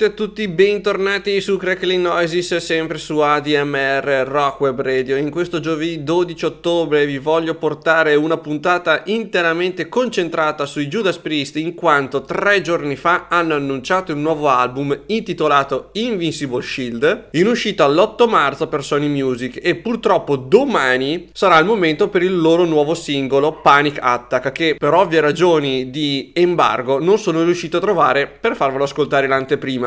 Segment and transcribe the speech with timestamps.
[0.00, 5.16] Benvenuti a tutti, bentornati su Crackling Noises, sempre su ADMR Rock Web Radio.
[5.16, 11.56] In questo giovedì 12 ottobre vi voglio portare una puntata interamente concentrata sui Judas Priest,
[11.56, 17.86] in quanto tre giorni fa hanno annunciato un nuovo album intitolato Invincible Shield, in uscita
[17.86, 22.94] l'8 marzo per Sony Music e purtroppo domani sarà il momento per il loro nuovo
[22.94, 28.56] singolo Panic Attack, che per ovvie ragioni di embargo non sono riuscito a trovare per
[28.56, 29.26] farvelo ascoltare ascoltare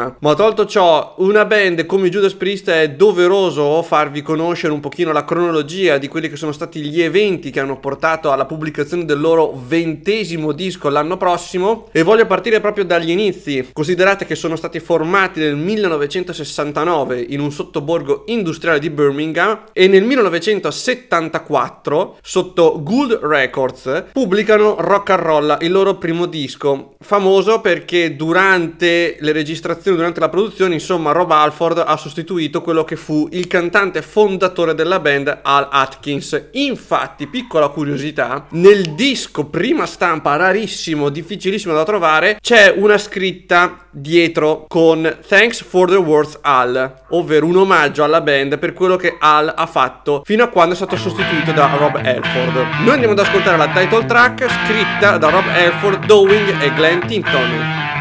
[0.03, 0.17] l'anteprima.
[0.19, 5.23] Ma tolto ciò, una band come Judas Priest è doveroso farvi conoscere un pochino la
[5.23, 9.59] cronologia di quelli che sono stati gli eventi che hanno portato alla pubblicazione del loro
[9.65, 13.69] ventesimo disco l'anno prossimo e voglio partire proprio dagli inizi.
[13.71, 20.03] Considerate che sono stati formati nel 1969 in un sottoborgo industriale di Birmingham e nel
[20.03, 29.17] 1974 sotto Gould Records pubblicano Rock and Roll, il loro primo disco, famoso perché durante
[29.19, 34.01] le registrazioni durante la produzione, insomma, Rob Alford ha sostituito quello che fu il cantante
[34.01, 36.49] fondatore della band, Al Atkins.
[36.53, 44.65] Infatti, piccola curiosità, nel disco prima stampa, rarissimo, difficilissimo da trovare, c'è una scritta dietro
[44.67, 49.53] con Thanks for the words Al, ovvero un omaggio alla band per quello che Al
[49.55, 52.55] ha fatto fino a quando è stato sostituito da Rob Alford.
[52.83, 57.92] Noi andiamo ad ascoltare la title track scritta da Rob Alford, Dowing e Glenn Tinton.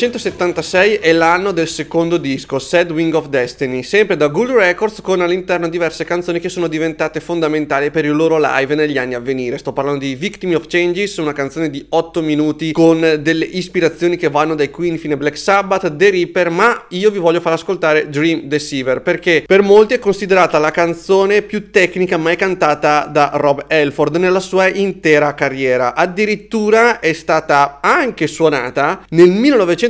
[0.00, 5.20] 1976 è l'anno del secondo disco, Sad Wing of Destiny, sempre da Ghoul Records con
[5.20, 9.58] all'interno diverse canzoni che sono diventate fondamentali per il loro live negli anni a venire.
[9.58, 14.30] Sto parlando di Victim of Changes, una canzone di 8 minuti con delle ispirazioni che
[14.30, 18.08] vanno dai Queen fino a Black Sabbath, The Reaper, ma io vi voglio far ascoltare
[18.08, 23.64] Dream Deceiver perché per molti è considerata la canzone più tecnica mai cantata da Rob
[23.66, 25.94] Elford nella sua intera carriera.
[25.94, 29.28] Addirittura è stata anche suonata nel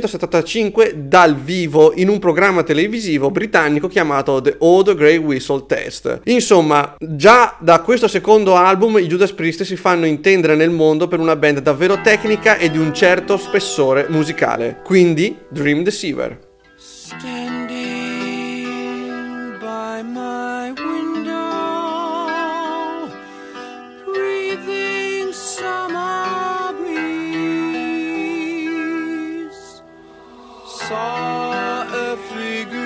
[0.01, 6.21] 1975 dal vivo in un programma televisivo britannico chiamato The Old Grey Whistle Test.
[6.25, 11.19] Insomma, già da questo secondo album i Judas Priest si fanno intendere nel mondo per
[11.19, 14.81] una band davvero tecnica e di un certo spessore musicale.
[14.83, 16.39] Quindi, Dream Deceiver.
[16.77, 17.69] Standing
[19.59, 21.10] by my window,
[30.91, 32.80] saw a figure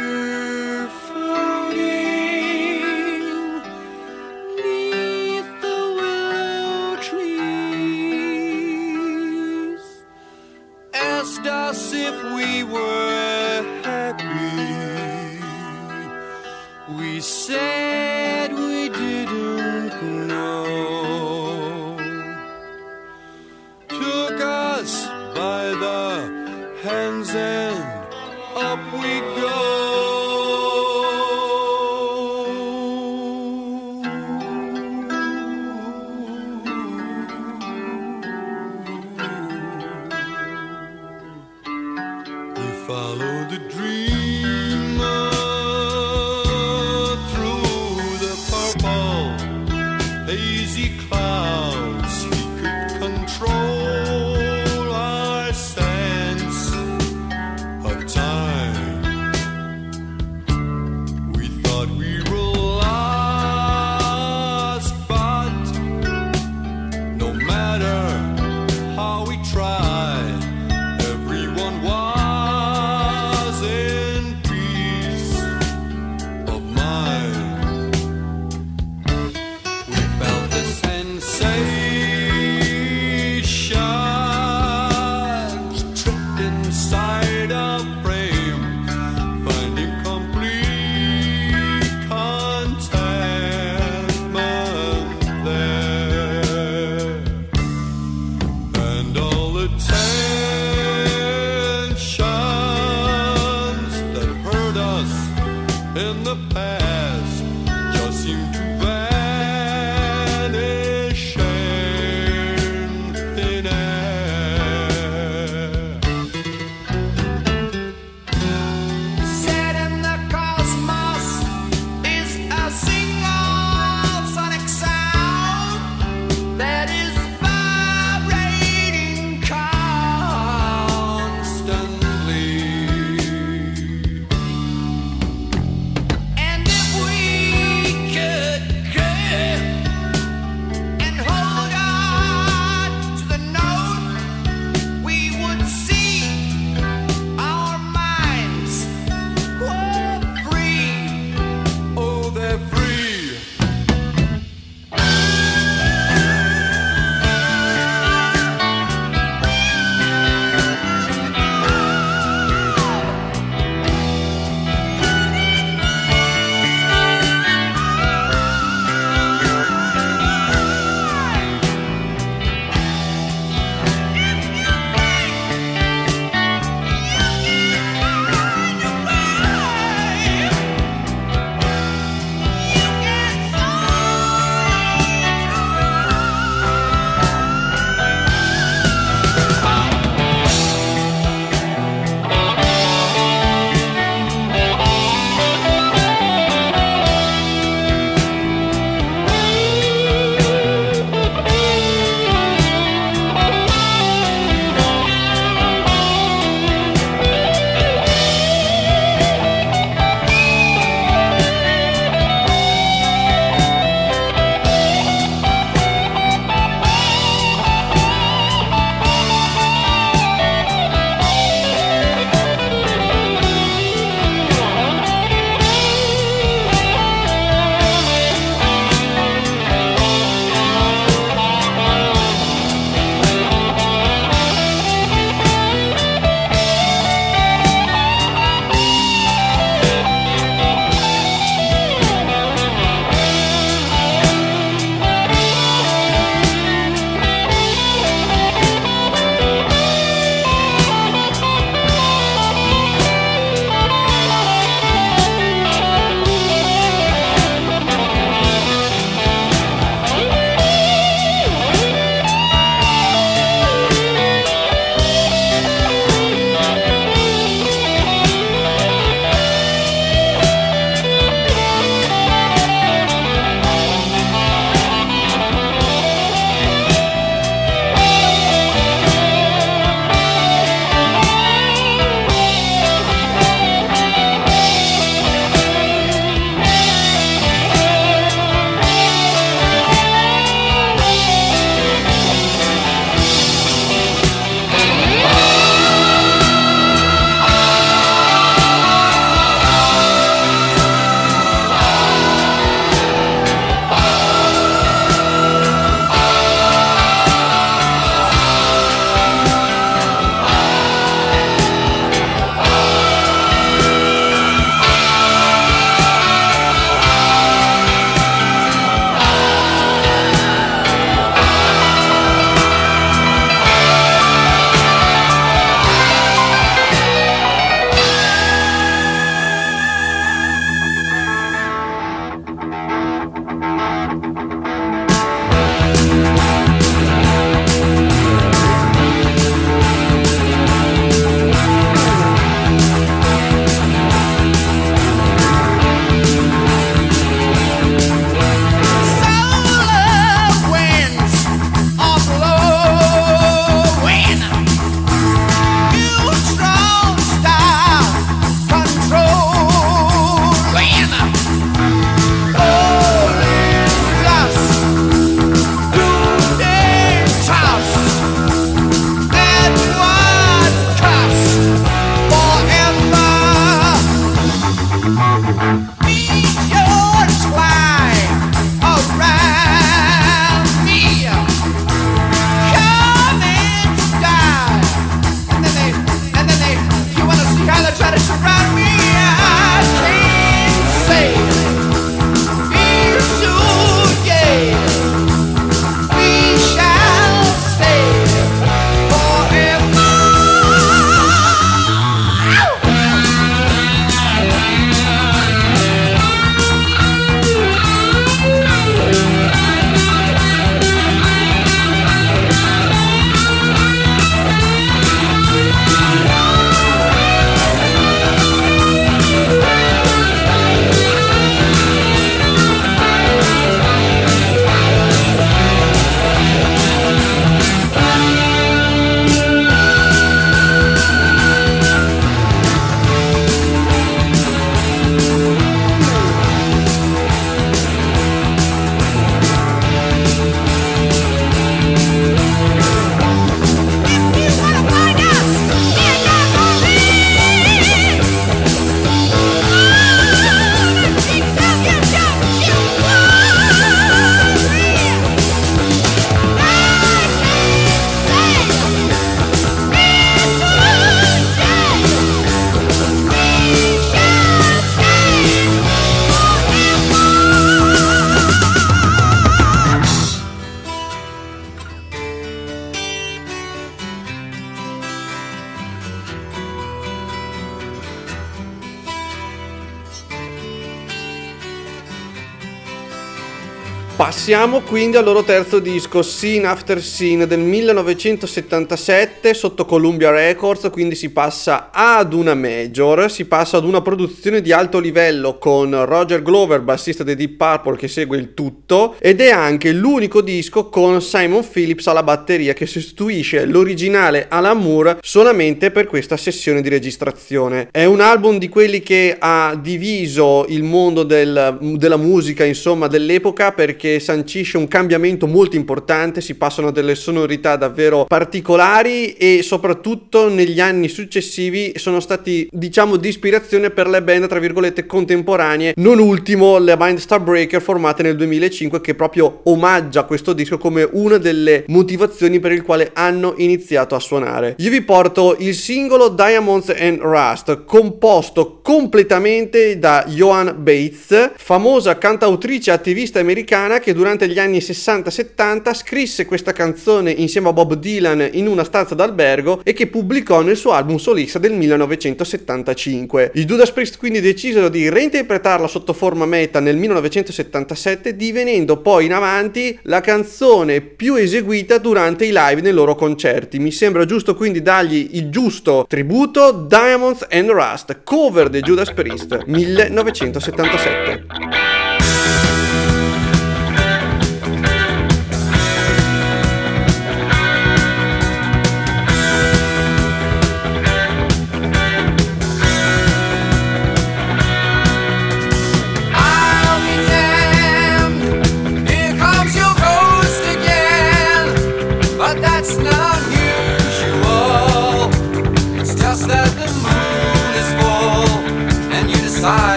[484.46, 491.16] Passiamo quindi al loro terzo disco, Scene After Scene del 1977 sotto Columbia Records, quindi
[491.16, 496.44] si passa ad una major, si passa ad una produzione di alto livello con Roger
[496.44, 501.24] Glover, bassista dei Deep Purple che segue il tutto ed è anche l'unico disco con
[501.24, 507.88] Simon Phillips alla batteria che sostituisce l'originale Alan Moore solamente per questa sessione di registrazione.
[507.90, 513.72] È un album di quelli che ha diviso il mondo del, della musica, insomma, dell'epoca
[513.72, 520.50] perché che sancisce un cambiamento molto importante, si passano delle sonorità davvero particolari e soprattutto
[520.50, 526.20] negli anni successivi sono stati diciamo di ispirazione per le band tra virgolette contemporanee, non
[526.20, 531.86] ultimo le band Starbreaker formate nel 2005 che proprio omaggia questo disco come una delle
[531.88, 534.76] motivazioni per il quale hanno iniziato a suonare.
[534.80, 542.92] Io vi porto il singolo Diamonds and Rust composto completamente da Joan Bates, famosa cantautrice
[542.92, 548.68] attivista americana che durante gli anni 60-70 scrisse questa canzone insieme a Bob Dylan in
[548.68, 553.52] una stanza d'albergo e che pubblicò nel suo album solista del 1975.
[553.54, 559.34] I Judas Priest quindi decisero di reinterpretarla sotto forma meta nel 1977 divenendo poi in
[559.34, 563.80] avanti la canzone più eseguita durante i live nei loro concerti.
[563.80, 569.64] Mi sembra giusto quindi dargli il giusto tributo Diamonds and Rust, cover dei Judas Priest
[569.66, 571.95] 1977.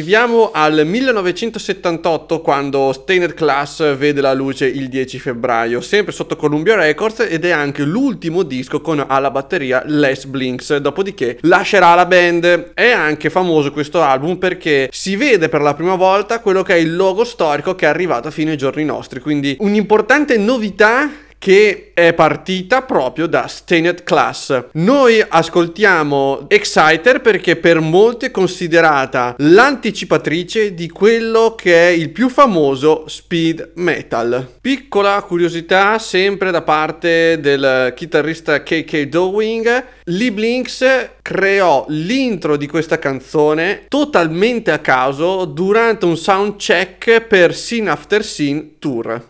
[0.00, 6.74] Arriviamo al 1978 quando Stained Class vede la luce il 10 febbraio, sempre sotto Columbia
[6.74, 12.70] Records ed è anche l'ultimo disco con alla batteria Les Blinks, dopodiché lascerà la band.
[12.72, 16.78] È anche famoso questo album perché si vede per la prima volta quello che è
[16.78, 22.12] il logo storico che è arrivato fino ai giorni nostri, quindi un'importante novità che è
[22.12, 24.66] partita proprio da Stained Class.
[24.72, 32.28] Noi ascoltiamo Exciter perché per molti è considerata l'anticipatrice di quello che è il più
[32.28, 34.56] famoso speed metal.
[34.60, 40.84] Piccola curiosità sempre da parte del chitarrista KK Dowing, Lee Blinks
[41.22, 48.22] creò l'intro di questa canzone totalmente a caso durante un sound check per Scene After
[48.22, 49.29] Scene Tour.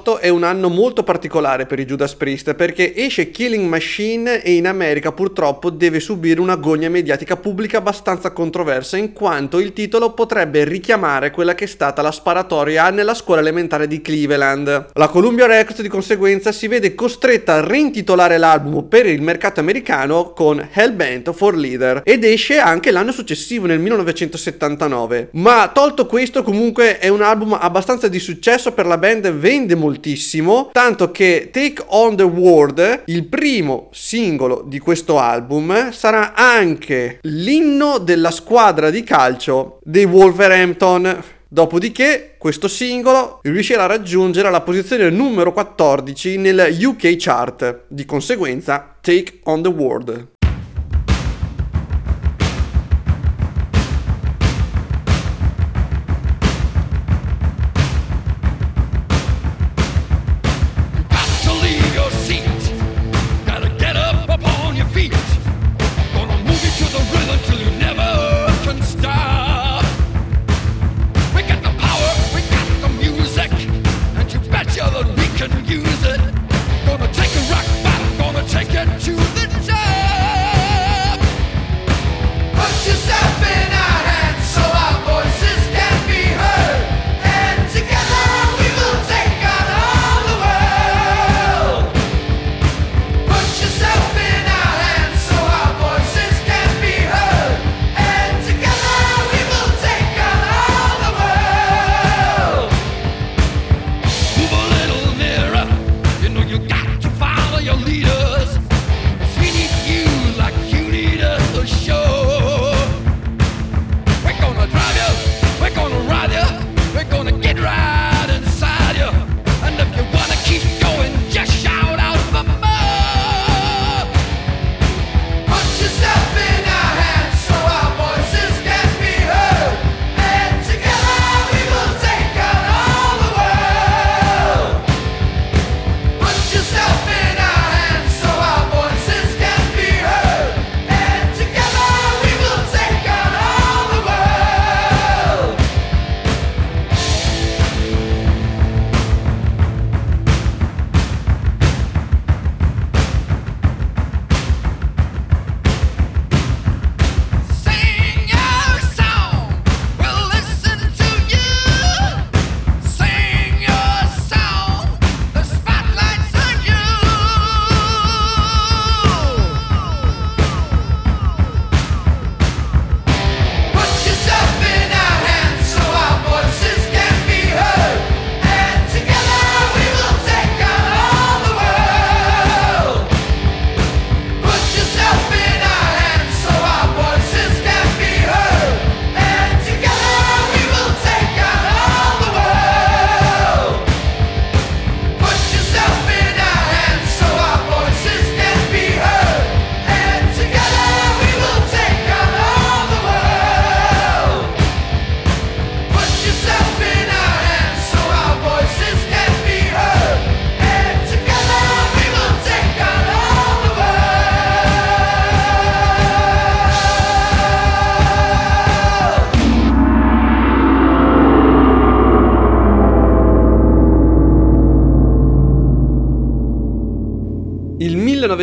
[0.46, 5.68] anno molto particolare per i Judas Priest perché esce Killing Machine e in America purtroppo
[5.68, 11.54] deve subire una gogna mediatica pubblica abbastanza controversa in quanto il titolo potrebbe richiamare quella
[11.54, 14.86] che è stata la sparatoria nella scuola elementare di Cleveland.
[14.94, 20.32] La Columbia Records di conseguenza si vede costretta a reintitolare l'album per il mercato americano
[20.32, 25.30] con Hellbent for Leader ed esce anche l'anno successivo nel 1979.
[25.32, 30.35] Ma tolto questo comunque è un album abbastanza di successo per la band vende moltissimo,
[30.72, 37.98] tanto che Take on the World, il primo singolo di questo album, sarà anche l'inno
[37.98, 41.24] della squadra di calcio dei Wolverhampton.
[41.48, 48.96] Dopodiché questo singolo riuscirà a raggiungere la posizione numero 14 nel UK chart, di conseguenza
[49.00, 50.35] Take on the World.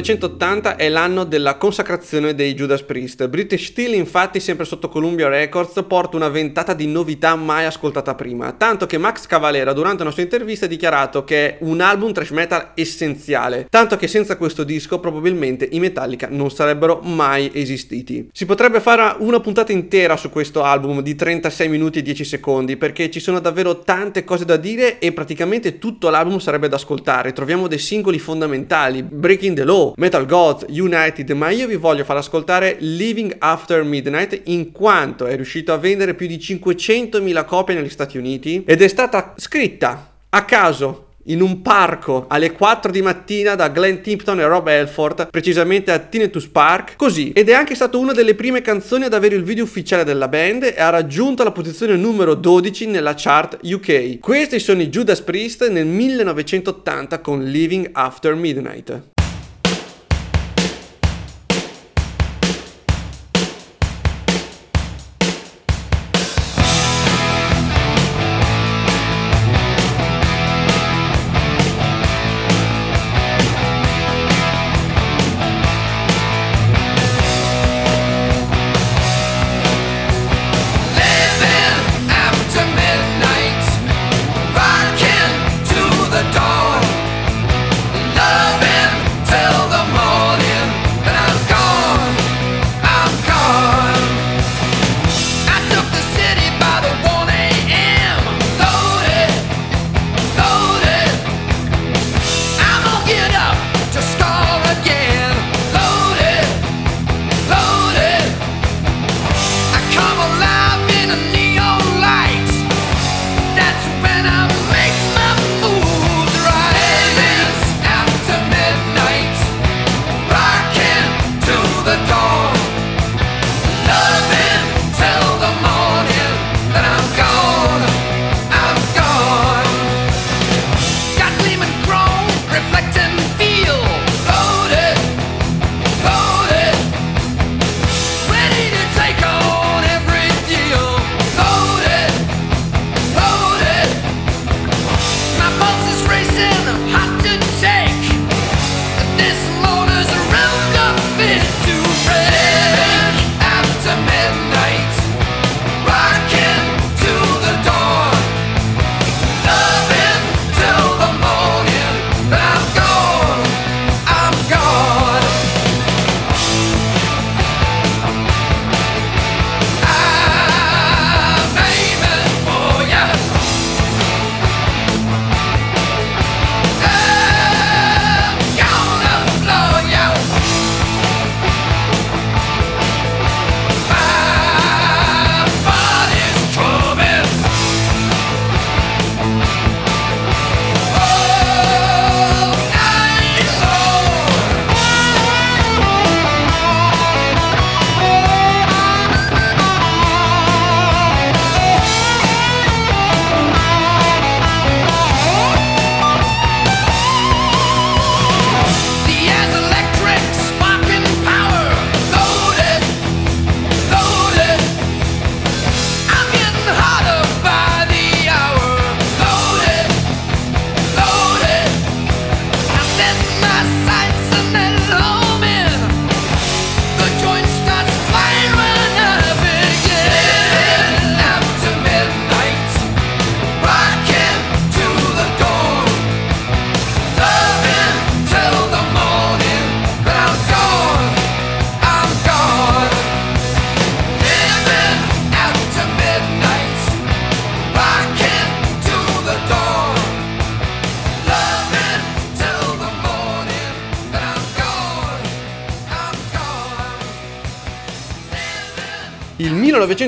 [0.03, 3.25] 1980 è l'anno della consacrazione dei Judas Priest.
[3.29, 8.51] British Steel, infatti, sempre sotto Columbia Records, porta una ventata di novità mai ascoltata prima.
[8.51, 12.31] Tanto che Max Cavalera, durante una sua intervista, ha dichiarato che è un album trash
[12.31, 13.65] metal essenziale.
[13.69, 18.27] Tanto che senza questo disco, probabilmente i Metallica non sarebbero mai esistiti.
[18.33, 22.75] Si potrebbe fare una puntata intera su questo album di 36 minuti e 10 secondi,
[22.75, 27.31] perché ci sono davvero tante cose da dire e praticamente tutto l'album sarebbe da ascoltare.
[27.31, 32.17] Troviamo dei singoli fondamentali, Breaking the Law, Metal Gods, United, ma io vi voglio far
[32.17, 37.89] ascoltare Living After Midnight in quanto è riuscito a vendere più di 500.000 copie negli
[37.89, 43.55] Stati Uniti ed è stata scritta a caso in un parco alle 4 di mattina
[43.55, 47.31] da Glenn Tipton e Rob Elford, precisamente a Tinnitus Park, così.
[47.31, 50.63] Ed è anche stato una delle prime canzoni ad avere il video ufficiale della band
[50.63, 54.19] e ha raggiunto la posizione numero 12 nella chart UK.
[54.19, 59.12] Questi sono i Judas Priest nel 1980 con Living After Midnight.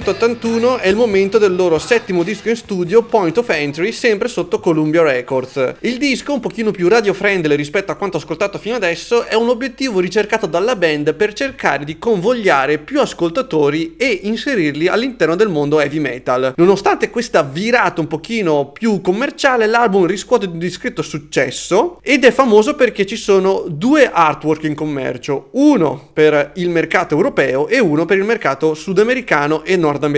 [0.06, 4.28] momento 1981 è il momento del loro settimo disco in studio, Point of Entry, sempre
[4.28, 5.76] sotto Columbia Records.
[5.82, 10.00] Il disco, un pochino più radio-friendly rispetto a quanto ascoltato fino adesso, è un obiettivo
[10.00, 16.00] ricercato dalla band per cercare di convogliare più ascoltatori e inserirli all'interno del mondo heavy
[16.00, 16.54] metal.
[16.58, 22.74] Nonostante questa virata un pochino più commerciale, l'album riscuote un discreto successo ed è famoso
[22.74, 28.18] perché ci sono due artwork in commercio, uno per il mercato europeo e uno per
[28.18, 30.14] il mercato sudamericano e nordamericano.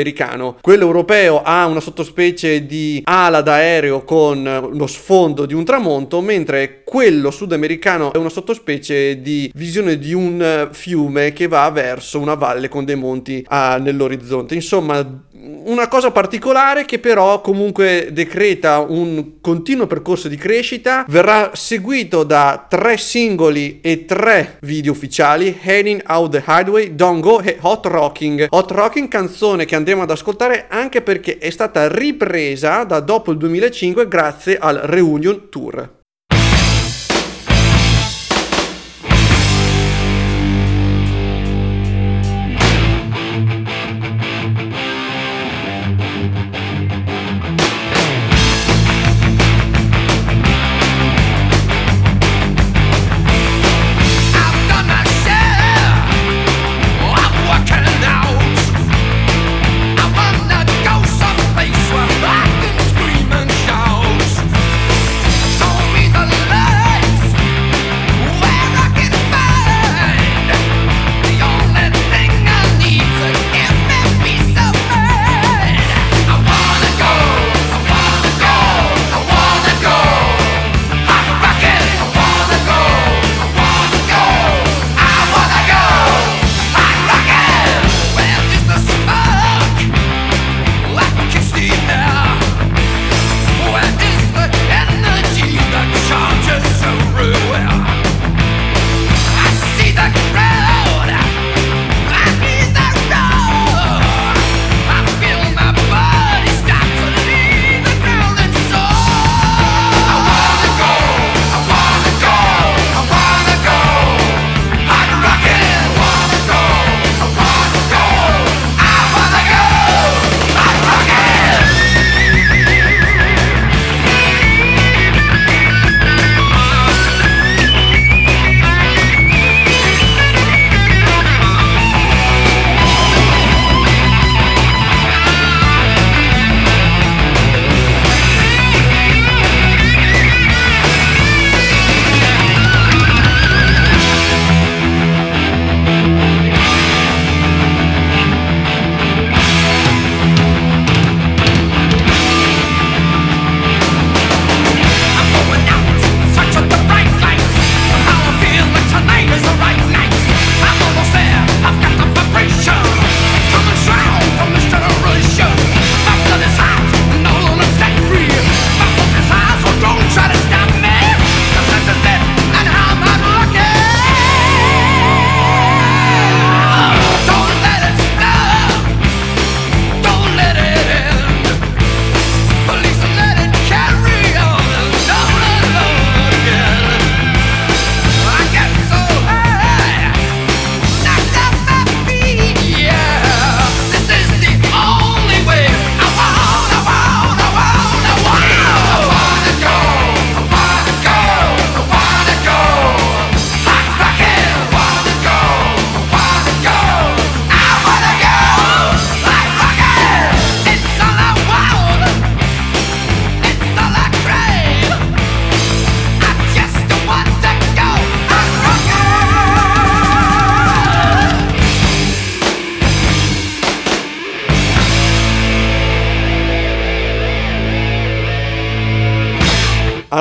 [0.62, 6.83] Quello europeo ha una sottospecie di ala d'aereo con lo sfondo di un tramonto, mentre
[6.83, 12.69] quello sudamericano è una sottospecie di visione di un fiume che va verso una valle
[12.69, 14.55] con dei monti ah, nell'orizzonte.
[14.55, 15.25] Insomma,
[15.67, 22.65] una cosa particolare che però comunque decreta un continuo percorso di crescita, verrà seguito da
[22.67, 28.47] tre singoli e tre video ufficiali, Heading Out the Highway, Don't Go e Hot Rocking.
[28.49, 33.38] Hot Rocking canzone che andremo ad ascoltare anche perché è stata ripresa da dopo il
[33.38, 35.96] 2005 grazie al Reunion Tour.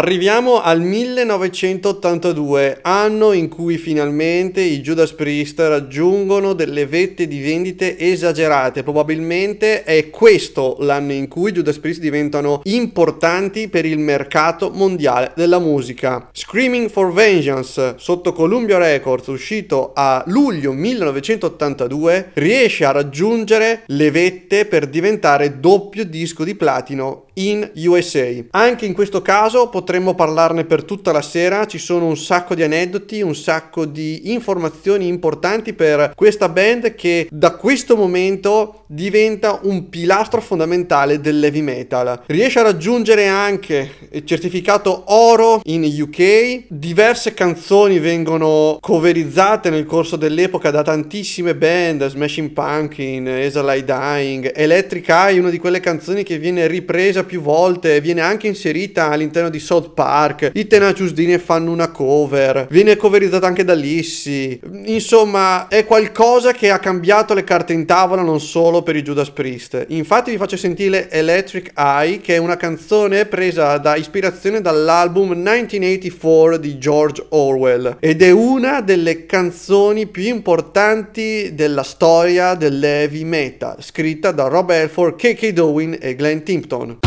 [0.06, 7.98] Arriviamo al 1982, anno in cui finalmente i Judas Priest raggiungono delle vette di vendite
[7.98, 8.84] esagerate.
[8.84, 15.32] Probabilmente è questo l'anno in cui i Judas Priest diventano importanti per il mercato mondiale
[15.34, 16.28] della musica.
[16.30, 24.66] Screaming for Vengeance sotto Columbia Records, uscito a luglio 1982, riesce a raggiungere le vette
[24.66, 28.26] per diventare doppio disco di platino in USA.
[28.50, 32.62] Anche in questo caso potremmo parlarne per tutta la sera, ci sono un sacco di
[32.62, 39.88] aneddoti, un sacco di informazioni importanti per questa band che da questo momento diventa un
[39.88, 42.24] pilastro fondamentale dell'heavy metal.
[42.26, 50.16] Riesce a raggiungere anche il certificato oro in UK, diverse canzoni vengono coverizzate nel corso
[50.16, 56.38] dell'epoca da tantissime band, Smashing Pumpkin, Esalai Dying, Electric Eye, una di quelle canzoni che
[56.38, 61.38] viene ripresa più volte, viene anche inserita all'interno di South Park, i Tenacious D ne
[61.38, 64.58] fanno una cover, viene coverizzata anche da Lissy.
[64.86, 69.30] Insomma, è qualcosa che ha cambiato le carte in tavola non solo per i Judas
[69.30, 69.86] Priest.
[69.88, 76.56] Infatti vi faccio sentire Electric Eye, che è una canzone presa da ispirazione dall'album 1984
[76.56, 84.32] di George Orwell ed è una delle canzoni più importanti della storia dell'heavy metal, scritta
[84.32, 86.98] da Rob Halford, KK Dowin e Glenn Timpton.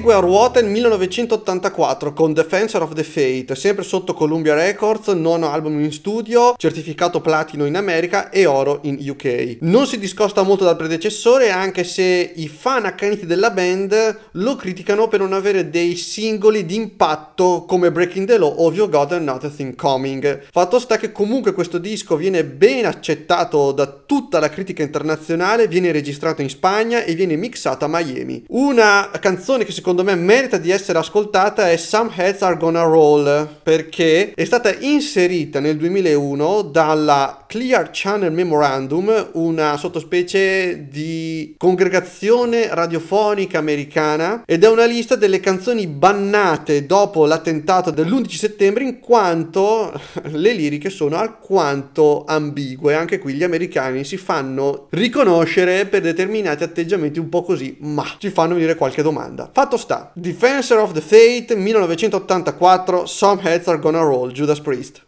[0.00, 5.50] Segue a ruota il 1984 con Defensor of the Fate, sempre sotto Columbia Records, nono
[5.50, 9.58] album in studio, certificato platino in America e oro in UK.
[9.60, 15.06] Non si discosta molto dal predecessore anche se i fan accaniti della band lo criticano
[15.06, 19.54] per non avere dei singoli di impatto come Breaking the Law o Vio God and
[19.54, 20.46] Thing Coming.
[20.50, 25.92] Fatto sta che comunque questo disco viene ben accettato da tutta la critica internazionale, viene
[25.92, 28.44] registrato in Spagna e viene mixato a Miami.
[28.48, 32.84] Una canzone che secondo secondo me merita di essere ascoltata è Some Heads Are Gonna
[32.84, 42.72] Roll perché è stata inserita nel 2001 dalla Clear Channel Memorandum, una sottospecie di congregazione
[42.72, 49.92] radiofonica americana ed è una lista delle canzoni bannate dopo l'attentato dell'11 settembre in quanto
[50.30, 57.18] le liriche sono alquanto ambigue, anche qui gli americani si fanno riconoscere per determinati atteggiamenti
[57.18, 59.50] un po' così, ma ci fanno venire qualche domanda.
[59.52, 60.10] Fatto sta.
[60.14, 65.02] Defensor of the Fate 1984, Some Heads Are Gonna Roll, Judas Priest.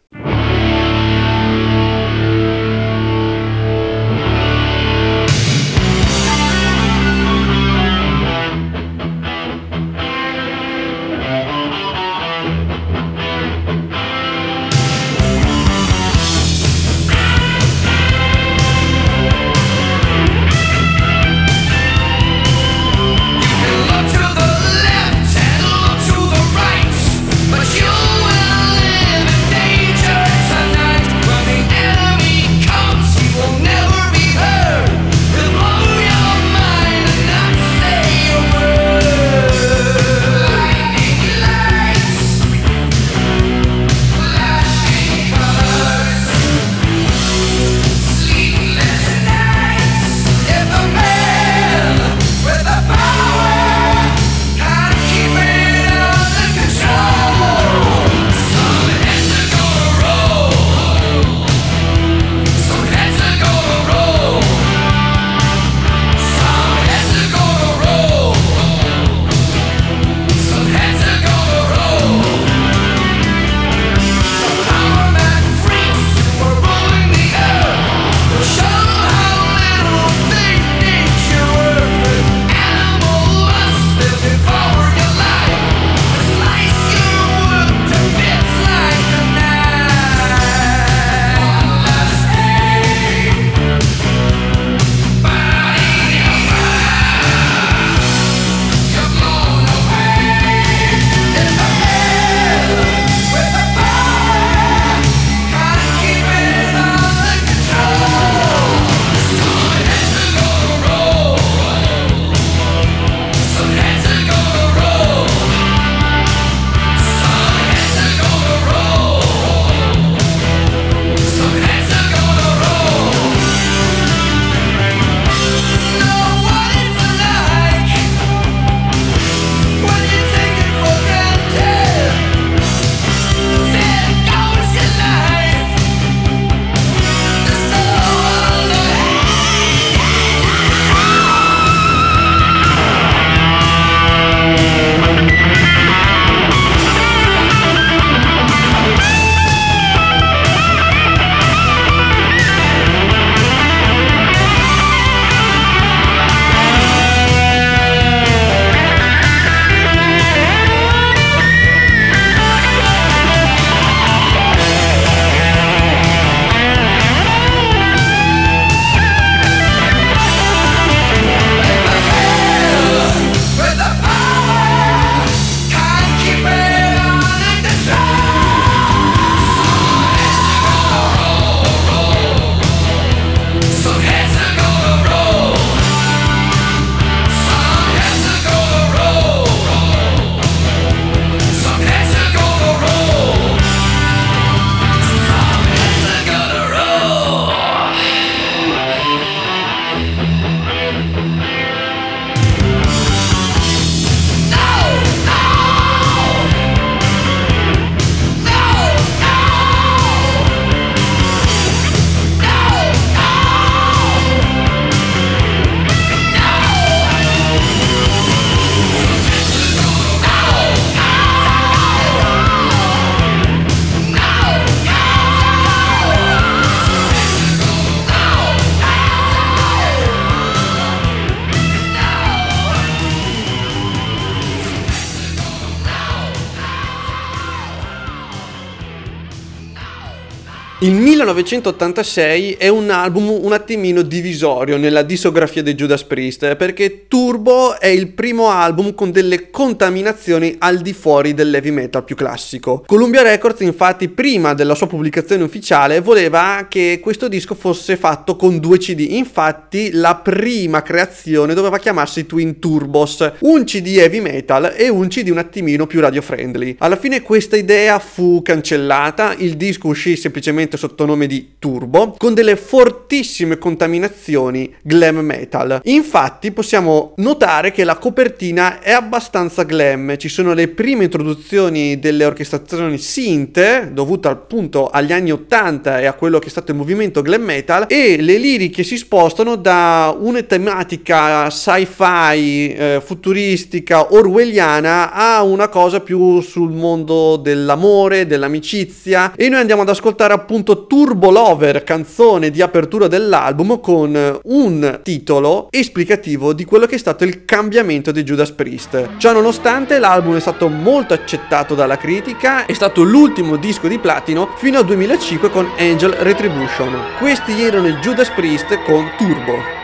[241.32, 247.86] 1986 è un album un attimino divisorio nella discografia dei Judas Priest perché Turbo è
[247.86, 252.84] il primo album con delle contaminazioni al di fuori dell'heavy metal più classico.
[252.86, 258.58] Columbia Records infatti prima della sua pubblicazione ufficiale voleva che questo disco fosse fatto con
[258.58, 264.88] due CD, infatti la prima creazione doveva chiamarsi Twin Turbos, un CD heavy metal e
[264.90, 266.76] un CD un attimino più radio friendly.
[266.78, 272.34] Alla fine questa idea fu cancellata, il disco uscì semplicemente sotto nome di Turbo, con
[272.34, 275.80] delle fortissime contaminazioni glam metal.
[275.84, 282.24] Infatti possiamo notare che la copertina è abbastanza glam, ci sono le prime introduzioni delle
[282.24, 287.22] orchestrazioni synth, dovute appunto agli anni 80 e a quello che è stato il movimento
[287.22, 295.42] glam metal, e le liriche si spostano da una tematica sci-fi, eh, futuristica, orwelliana a
[295.42, 301.84] una cosa più sul mondo dell'amore, dell'amicizia e noi andiamo ad ascoltare appunto Turbo Lover,
[301.84, 308.12] canzone di apertura dell'album con un titolo esplicativo di quello che è stato il cambiamento
[308.12, 309.16] di Judas Priest.
[309.18, 314.50] Ciò nonostante l'album è stato molto accettato dalla critica, è stato l'ultimo disco di platino
[314.56, 316.96] fino al 2005 con Angel Retribution.
[317.18, 319.81] Questi erano i Judas Priest con Turbo.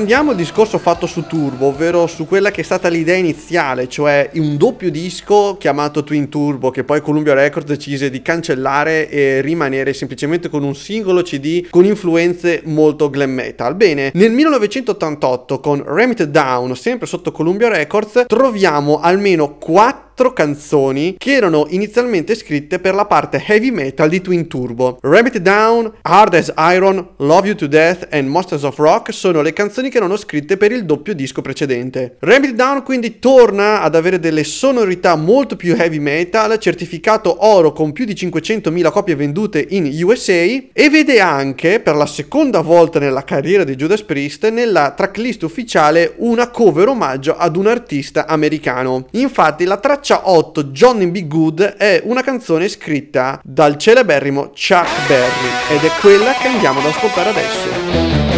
[0.00, 4.30] Riprendiamo il discorso fatto su Turbo, ovvero su quella che è stata l'idea iniziale, cioè
[4.36, 9.92] un doppio disco chiamato Twin Turbo, che poi Columbia Records decise di cancellare e rimanere
[9.92, 13.74] semplicemente con un singolo CD con influenze molto glam metal.
[13.74, 21.16] Bene, nel 1988 con Ram It Down, sempre sotto Columbia Records, troviamo almeno 4 canzoni
[21.16, 24.98] che erano inizialmente scritte per la parte heavy metal di Twin Turbo.
[25.00, 29.40] Ram It Down, Hard as Iron, Love You to Death e Monsters of Rock sono
[29.40, 32.16] le canzoni che erano scritte per il doppio disco precedente.
[32.20, 37.72] Ram It Down quindi torna ad avere delle sonorità molto più heavy metal, certificato oro
[37.72, 42.98] con più di 500.000 copie vendute in USA e vede anche per la seconda volta
[42.98, 49.06] nella carriera di Judas Priest nella tracklist ufficiale una cover omaggio ad un artista americano.
[49.12, 51.26] Infatti la traccia 8 Johnny B.
[51.26, 56.86] Good è una canzone scritta dal celeberrimo Chuck Berry ed è quella che andiamo ad
[56.86, 58.29] ascoltare adesso.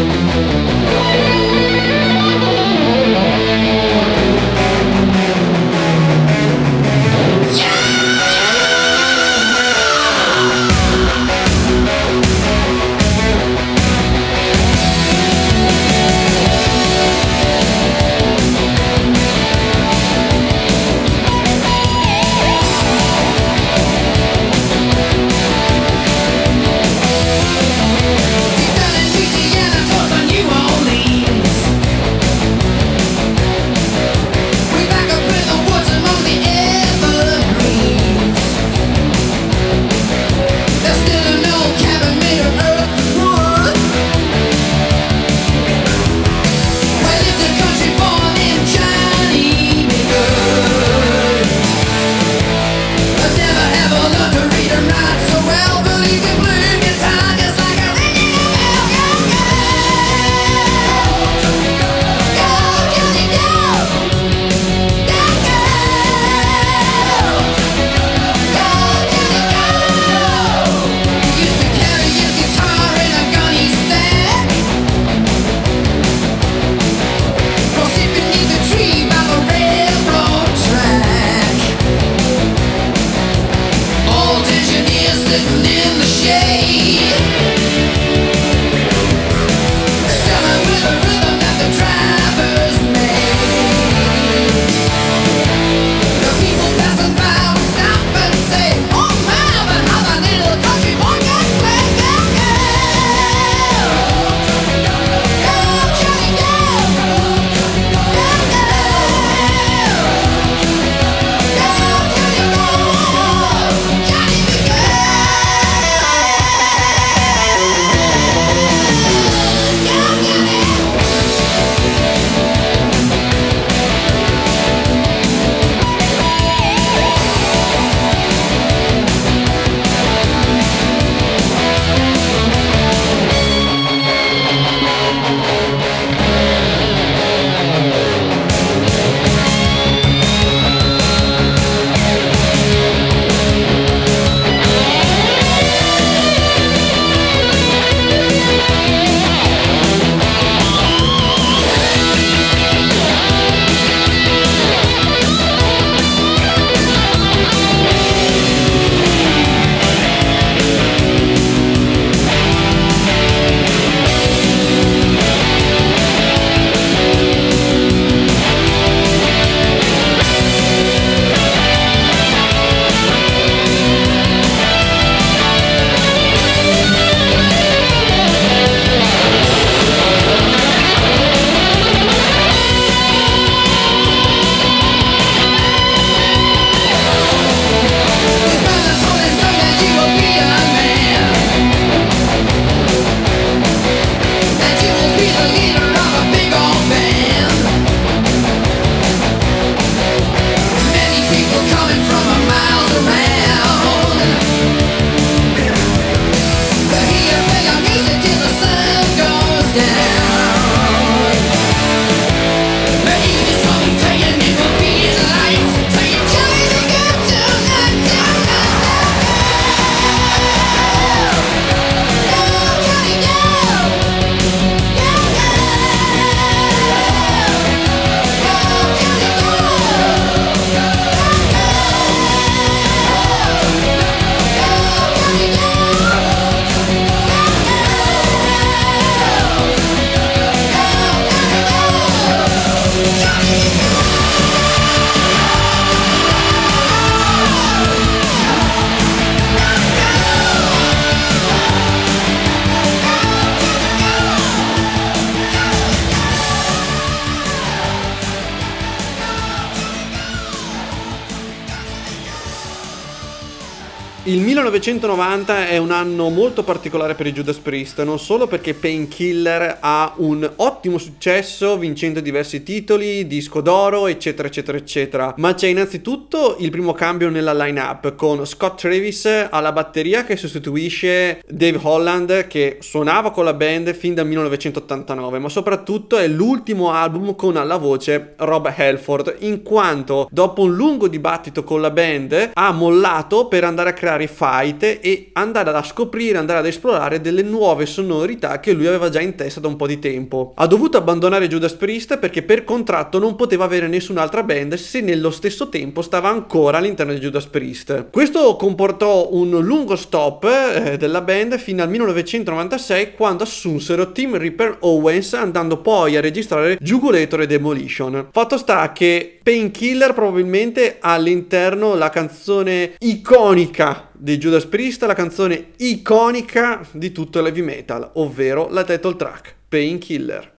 [264.73, 270.15] 1990 è un anno molto particolare per i Judas Priest, non solo perché Painkiller ha
[270.17, 276.71] un ottimo successo vincendo diversi titoli, disco d'oro, eccetera, eccetera, eccetera, ma c'è innanzitutto il
[276.71, 283.31] primo cambio nella line-up con Scott Travis alla batteria che sostituisce Dave Holland che suonava
[283.31, 288.73] con la band fin dal 1989, ma soprattutto è l'ultimo album con alla voce Rob
[288.75, 293.93] Halford, in quanto dopo un lungo dibattito con la band ha mollato per andare a
[293.93, 294.29] creare i
[294.63, 299.21] fight e andare a scoprire, andare ad esplorare delle nuove sonorità che lui aveva già
[299.21, 300.53] in testa da un po' di tempo.
[300.57, 305.31] Ha dovuto abbandonare Judas Priest perché per contratto non poteva avere nessun'altra band se nello
[305.31, 308.11] stesso tempo stava ancora all'interno di Judas Priest.
[308.11, 314.79] Questo comportò un lungo stop eh, della band fino al 1996 quando assunsero Tim Ripper
[314.81, 318.29] Owens andando poi a registrare Jugulator e Demolition.
[318.31, 325.73] Fatto sta che Painkiller probabilmente ha all'interno la canzone iconica di Judas Priest, la canzone
[325.79, 330.52] iconica di tutto il heavy metal, ovvero la title track, Painkiller.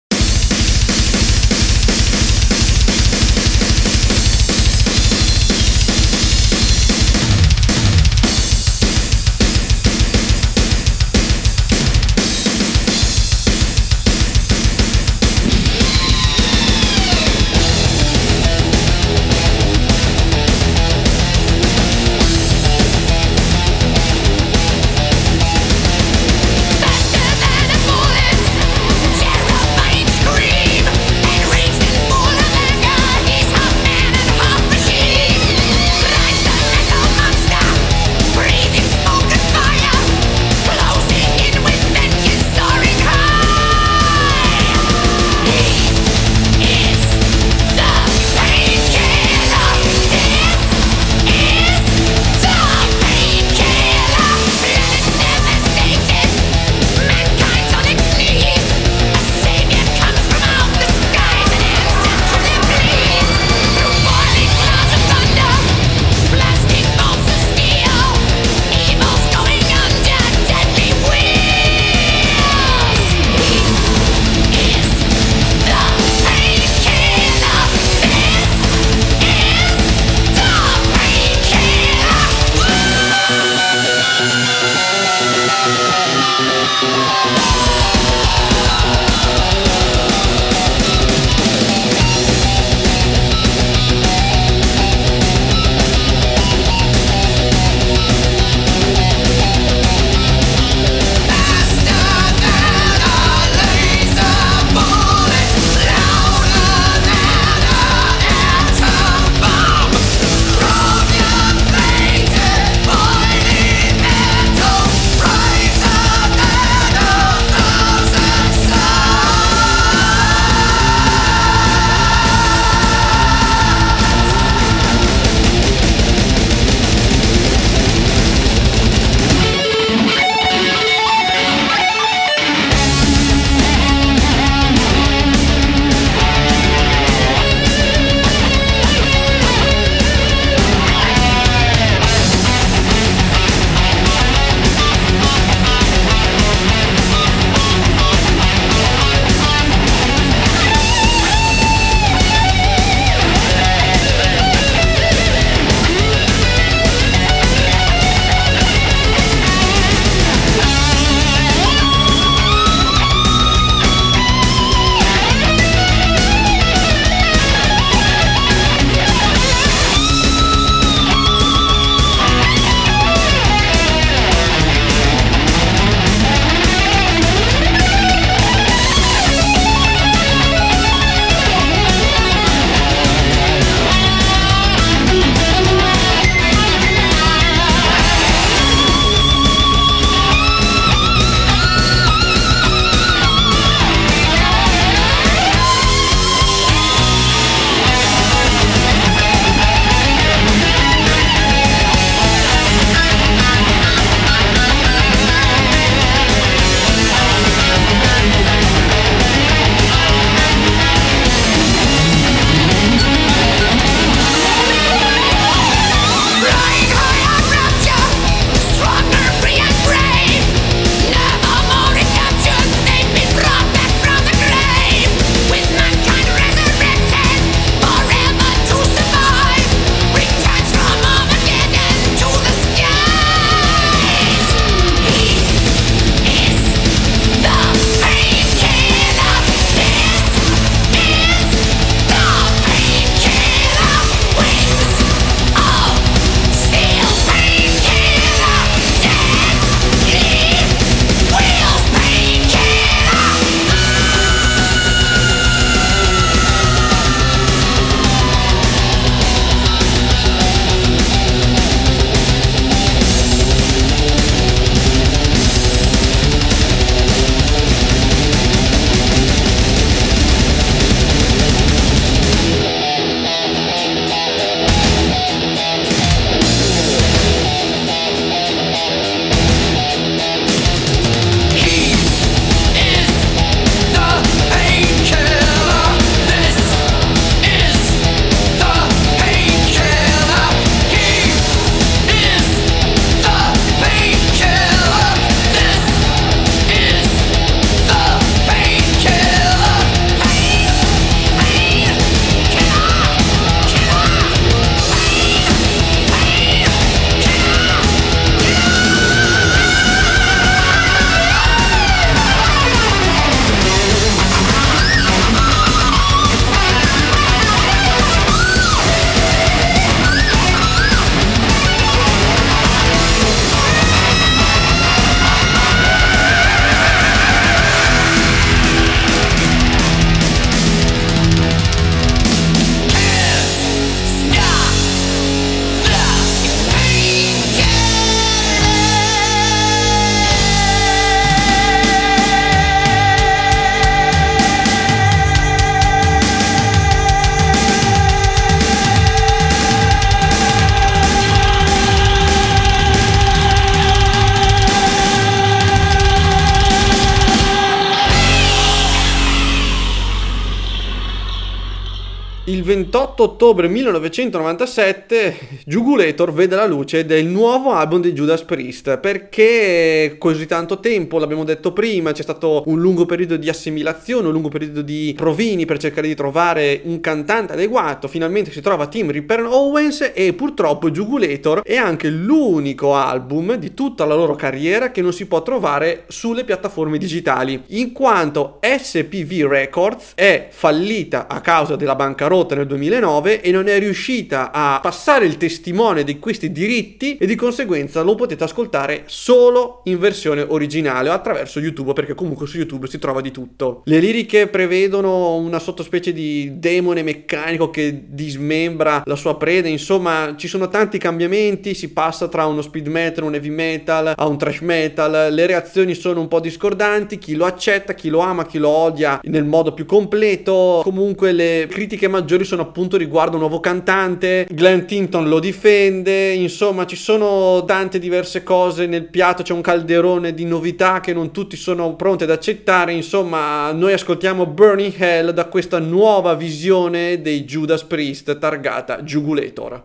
[363.43, 368.99] Ottobre 1997 Jugulator vede la luce del nuovo album di Judas Priest.
[368.99, 374.31] Perché così tanto tempo, l'abbiamo detto prima, c'è stato un lungo periodo di assimilazione, un
[374.31, 379.11] lungo periodo di provini per cercare di trovare un cantante adeguato, finalmente si trova Tim
[379.11, 385.01] Ripper Owens e purtroppo Jugulator è anche l'unico album di tutta la loro carriera che
[385.01, 391.75] non si può trovare sulle piattaforme digitali, in quanto SPV Records è fallita a causa
[391.75, 397.17] della bancarotta nel 2009 e non è riuscita a passare il testimone di questi diritti
[397.17, 402.47] e di conseguenza lo potete ascoltare solo in versione originale o attraverso YouTube perché comunque
[402.47, 403.81] su YouTube si trova di tutto.
[403.85, 410.47] Le liriche prevedono una sottospecie di demone meccanico che dismembra la sua preda, insomma ci
[410.47, 414.59] sono tanti cambiamenti, si passa tra uno speed metal, un heavy metal, a un trash
[414.59, 418.69] metal, le reazioni sono un po' discordanti, chi lo accetta, chi lo ama, chi lo
[418.69, 424.45] odia nel modo più completo, comunque le critiche maggiori sono appunto riguardo un nuovo cantante,
[424.49, 430.33] Glenn Tinton lo difende, insomma ci sono tante diverse cose nel piatto, c'è un calderone
[430.33, 435.45] di novità che non tutti sono pronti ad accettare, insomma noi ascoltiamo Burning Hell da
[435.45, 439.83] questa nuova visione dei Judas Priest targata Jugulator.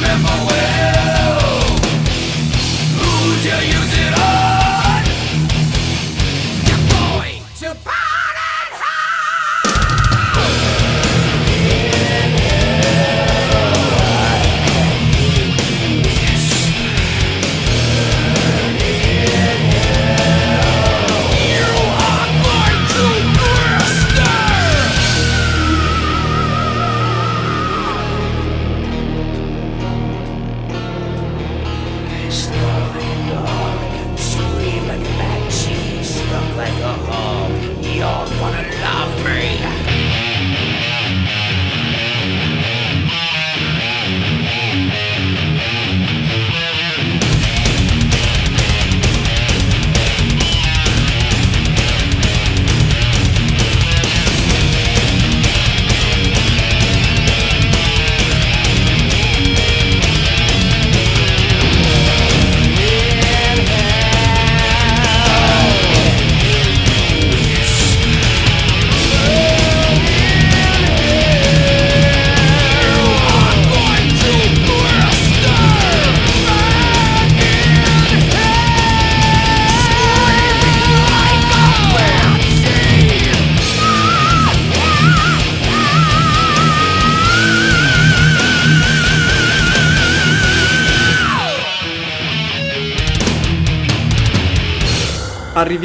[0.00, 0.55] remember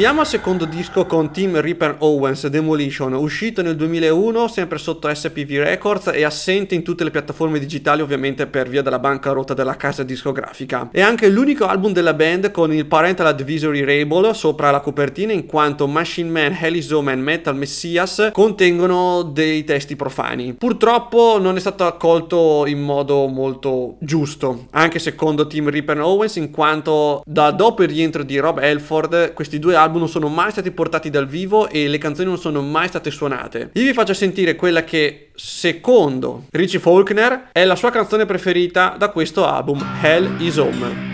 [0.02, 5.58] Arriviamo al secondo disco con Team Ripper Owens Demolition, uscito nel 2001 sempre sotto SPV
[5.58, 10.02] Records e assente in tutte le piattaforme digitali ovviamente per via della bancarotta della casa
[10.02, 10.88] discografica.
[10.90, 15.46] È anche l'unico album della band con il Parental Advisory Label sopra la copertina in
[15.46, 20.54] quanto Machine Man, Helisom e Metal Messias contengono dei testi profani.
[20.54, 26.50] Purtroppo non è stato accolto in modo molto giusto, anche secondo Team Ripper Owens in
[26.50, 30.70] quanto da dopo il rientro di Rob Elford questi due album non sono mai stati
[30.70, 33.70] portati dal vivo e le canzoni non sono mai state suonate.
[33.74, 39.08] Io vi faccio sentire quella che, secondo Richie Faulkner, è la sua canzone preferita da
[39.08, 41.11] questo album, Hell is Home.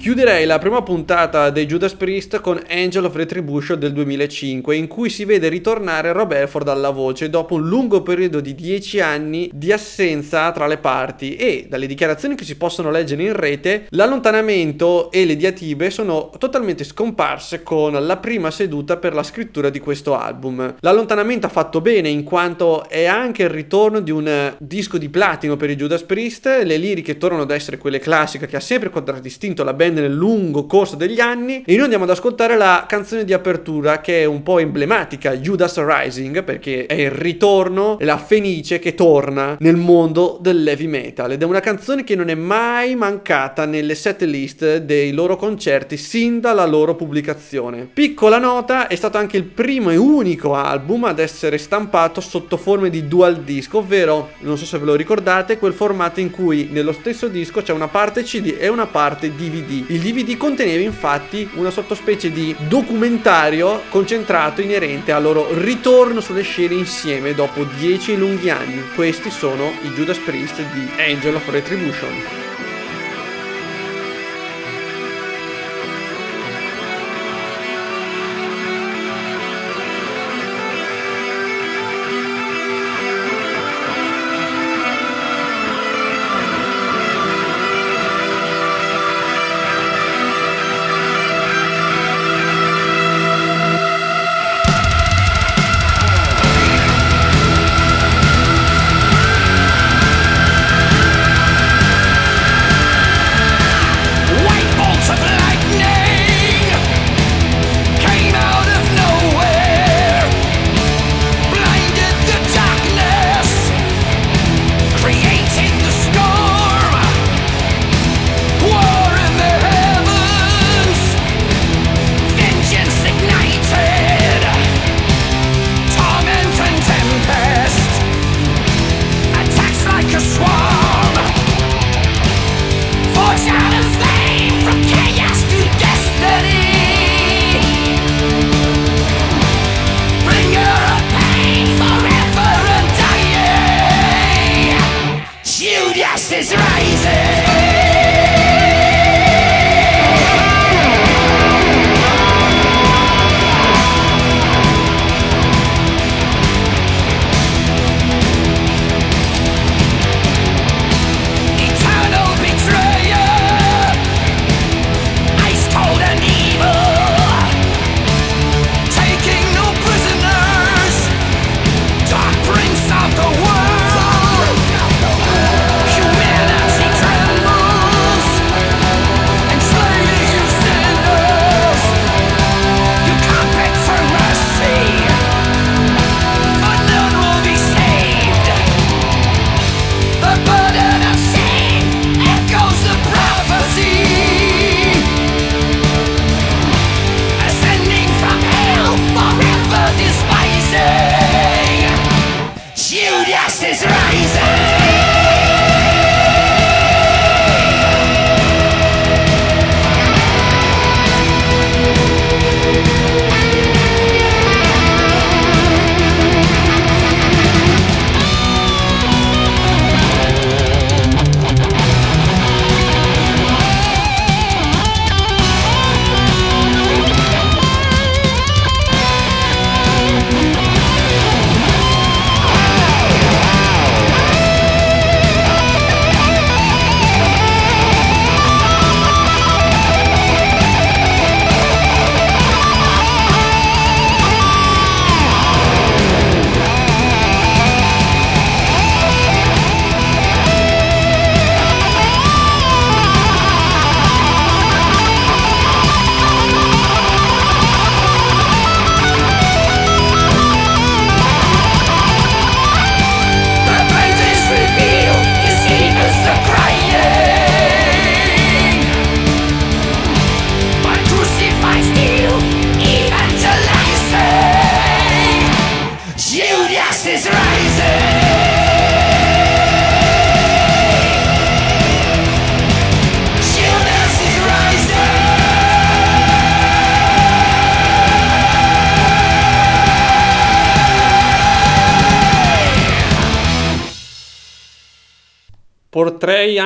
[0.00, 5.10] Chiuderei la prima puntata dei Judas Priest con Angel of Retribution del 2005, in cui
[5.10, 9.70] si vede ritornare Rob Halford alla voce dopo un lungo periodo di 10 anni di
[9.70, 15.26] assenza tra le parti e dalle dichiarazioni che si possono leggere in rete, l'allontanamento e
[15.26, 20.76] le diatribe sono totalmente scomparse con la prima seduta per la scrittura di questo album.
[20.80, 25.58] L'allontanamento ha fatto bene in quanto è anche il ritorno di un disco di platino
[25.58, 29.62] per i Judas Priest, le liriche tornano ad essere quelle classiche che ha sempre contraddistinto
[29.62, 33.32] la band nel lungo corso degli anni e noi andiamo ad ascoltare la canzone di
[33.32, 38.78] apertura che è un po' emblematica, Judas Rising, perché è il ritorno, è la fenice
[38.78, 43.64] che torna nel mondo dell'heavy metal ed è una canzone che non è mai mancata
[43.64, 47.88] nelle set list dei loro concerti sin dalla loro pubblicazione.
[47.92, 52.90] Piccola nota, è stato anche il primo e unico album ad essere stampato sotto forme
[52.90, 56.92] di dual disc, ovvero, non so se ve lo ricordate, quel formato in cui nello
[56.92, 59.79] stesso disco c'è una parte CD e una parte DVD.
[59.88, 66.74] Il DVD conteneva infatti una sottospecie di documentario concentrato inerente al loro ritorno sulle scene
[66.74, 68.82] insieme dopo dieci lunghi anni.
[68.94, 72.49] Questi sono i Judas Priest di Angel of Retribution.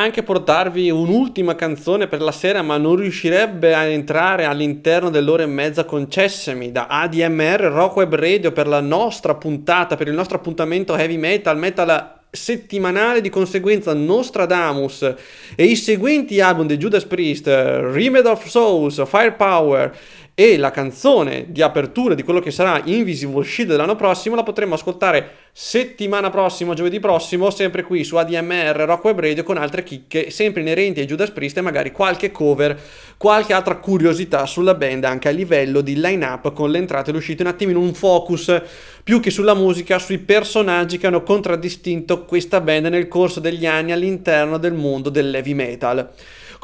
[0.05, 5.47] Anche portarvi un'ultima canzone per la sera, ma non riuscirebbe a entrare all'interno dell'ora e
[5.47, 10.95] mezza concessemi da ADMR Rock Web Radio per la nostra puntata, per il nostro appuntamento
[10.95, 13.23] heavy metal, metal settimanale.
[13.23, 15.15] Di conseguenza Nostradamus
[15.57, 19.97] e i seguenti album di Judas Priest, Remedy of Souls, Firepower
[20.37, 24.75] e la canzone di apertura di quello che sarà Invisible Shield dell'anno prossimo la potremo
[24.75, 30.31] ascoltare settimana prossima, giovedì prossimo, sempre qui su ADMR Rock Web Radio con altre chicche
[30.31, 32.77] sempre inerenti ai Judas Priest e magari qualche cover,
[33.17, 37.19] qualche altra curiosità sulla band anche a livello di line-up con le entrate e le
[37.19, 38.61] uscite, un attimino un focus
[39.05, 43.93] più che sulla musica, sui personaggi che hanno contraddistinto questa band nel corso degli anni
[43.93, 46.11] all'interno del mondo dell'heavy metal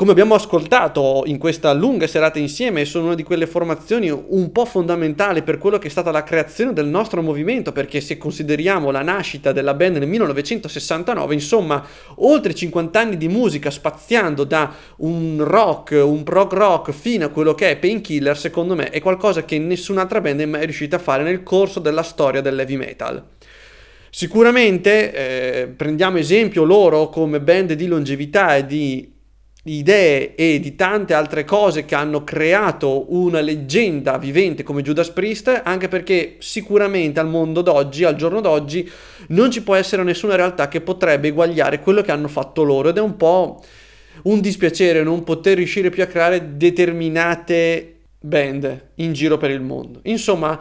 [0.00, 4.64] come abbiamo ascoltato in questa lunga serata insieme, sono una di quelle formazioni un po'
[4.64, 9.02] fondamentali per quello che è stata la creazione del nostro movimento, perché se consideriamo la
[9.02, 16.00] nascita della band nel 1969, insomma, oltre 50 anni di musica spaziando da un rock,
[16.02, 20.22] un prog rock fino a quello che è Painkiller, secondo me è qualcosa che nessun'altra
[20.22, 23.22] band è mai riuscita a fare nel corso della storia dell'heavy metal.
[24.08, 29.18] Sicuramente eh, prendiamo esempio loro come band di longevità e di
[29.64, 35.60] idee e di tante altre cose che hanno creato una leggenda vivente come Judas Priest,
[35.64, 38.88] anche perché sicuramente al mondo d'oggi, al giorno d'oggi,
[39.28, 42.96] non ci può essere nessuna realtà che potrebbe eguagliare quello che hanno fatto loro ed
[42.96, 43.62] è un po'
[44.22, 50.00] un dispiacere non poter riuscire più a creare determinate band in giro per il mondo.
[50.04, 50.58] Insomma,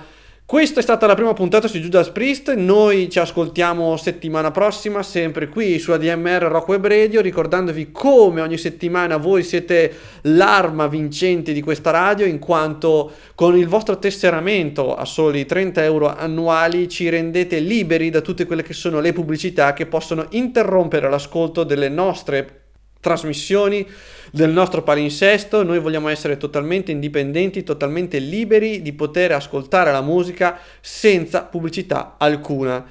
[0.49, 5.47] questa è stata la prima puntata su Judas Priest, noi ci ascoltiamo settimana prossima, sempre
[5.47, 11.61] qui su ADMR Rock Web Radio, ricordandovi come ogni settimana voi siete l'arma vincente di
[11.61, 17.59] questa radio, in quanto con il vostro tesseramento a soli 30 euro annuali ci rendete
[17.59, 22.59] liberi da tutte quelle che sono le pubblicità che possono interrompere l'ascolto delle nostre
[22.99, 23.88] trasmissioni
[24.31, 30.59] del nostro palinsesto, noi vogliamo essere totalmente indipendenti, totalmente liberi di poter ascoltare la musica
[30.81, 32.85] senza pubblicità alcuna.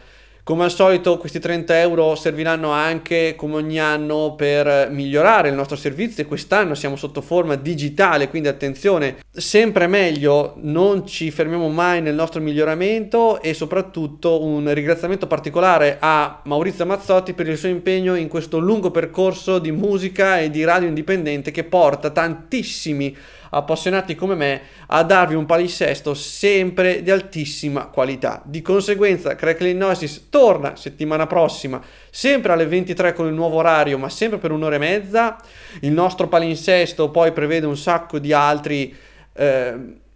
[0.49, 5.77] Come al solito questi 30 euro serviranno anche come ogni anno per migliorare il nostro
[5.77, 6.23] servizio.
[6.23, 12.15] E quest'anno siamo sotto forma digitale, quindi attenzione, sempre meglio, non ci fermiamo mai nel
[12.15, 18.29] nostro miglioramento e soprattutto un ringraziamento particolare a Maurizio Mazzotti per il suo impegno in
[18.29, 23.15] questo lungo percorso di musica e di radio indipendente che porta tantissimi
[23.51, 28.43] appassionati come me a darvi un palinsesto sempre di altissima qualità.
[28.45, 34.09] Di conseguenza, Crackling Noises torna settimana prossima, sempre alle 23 con il nuovo orario, ma
[34.09, 35.37] sempre per un'ora e mezza.
[35.81, 38.95] Il nostro palinsesto poi prevede un sacco di altri.
[39.33, 40.07] Eh,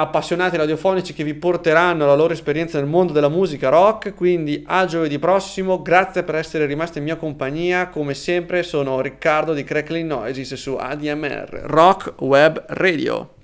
[0.00, 4.14] appassionati radiofonici che vi porteranno la loro esperienza nel mondo della musica rock.
[4.14, 7.88] Quindi a giovedì prossimo, grazie per essere rimasti in mia compagnia.
[7.88, 13.34] Come sempre, sono Riccardo di Crackling Noises su ADMR Rock Web Radio.